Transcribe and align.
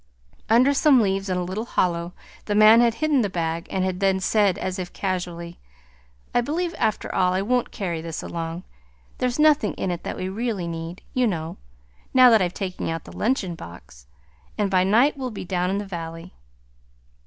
Under 0.49 0.73
some 0.73 0.99
leaves 0.99 1.29
in 1.29 1.37
a 1.37 1.43
little 1.43 1.63
hollow, 1.65 2.13
the 2.45 2.55
man 2.55 2.81
had 2.81 2.95
hidden 2.95 3.21
the 3.21 3.29
bag, 3.29 3.67
and 3.69 3.85
had 3.85 3.99
then 3.99 4.19
said, 4.19 4.57
as 4.57 4.79
if 4.79 4.91
casually: 4.93 5.59
"I 6.33 6.41
believe, 6.41 6.73
after 6.79 7.13
all, 7.13 7.33
I 7.33 7.43
won't 7.43 7.69
carry 7.69 8.01
this 8.01 8.23
along. 8.23 8.63
There's 9.19 9.37
nothing 9.37 9.73
in 9.75 9.91
it 9.91 10.01
that 10.01 10.17
we 10.17 10.27
really 10.27 10.67
need, 10.67 11.03
you 11.13 11.27
know, 11.27 11.57
now 12.15 12.31
that 12.31 12.41
I've 12.41 12.55
taken 12.55 12.89
out 12.89 13.03
the 13.03 13.15
luncheon 13.15 13.53
box, 13.53 14.07
and 14.57 14.71
by 14.71 14.83
night 14.83 15.17
we'll 15.17 15.29
be 15.29 15.45
down 15.45 15.69
in 15.69 15.77
the 15.77 15.85
valley." 15.85 16.33